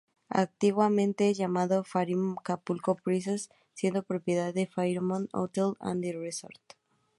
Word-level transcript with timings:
Antiguamente 0.33 1.31
llamado 1.35 1.83
"Fairmont 1.83 2.39
Acapulco 2.39 2.95
Princess" 2.95 3.49
siendo 3.75 4.01
propiedad 4.01 4.51
de 4.51 4.65
Fairmont 4.65 5.29
Hotels 5.31 5.75
and 5.79 6.03
Resorts. 6.15 6.59